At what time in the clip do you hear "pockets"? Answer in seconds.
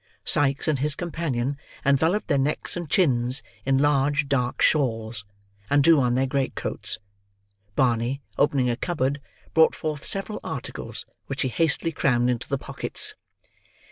12.57-13.13